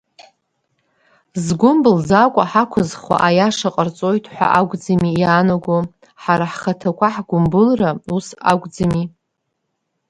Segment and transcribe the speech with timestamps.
[1.43, 5.77] Згәы мбылӡакәа ҳақәызхуа аиаша ҟарҵоит ҳәа акәӡами иаанаго,
[6.23, 9.03] ҳара ҳхаҭақәа ҳгәымбылра, ус акәӡами?